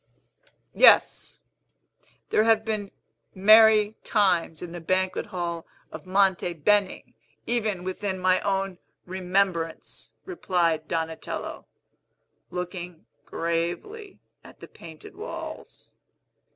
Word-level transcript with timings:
"Yes; 0.73 1.41
there 2.31 2.43
have 2.43 2.65
been 2.65 2.89
merry 3.35 3.93
times 4.03 4.63
in 4.63 4.71
the 4.71 4.81
banquet 4.81 5.27
hall 5.27 5.67
of 5.91 6.07
Monte 6.07 6.53
Beni, 6.53 7.13
even 7.45 7.83
within 7.83 8.17
my 8.17 8.39
own 8.41 8.79
remembrance," 9.05 10.13
replied 10.25 10.87
Donatello, 10.87 11.67
looking 12.49 13.05
gravely 13.27 14.19
at 14.43 14.59
the 14.59 14.67
painted 14.67 15.15
walls. 15.15 15.91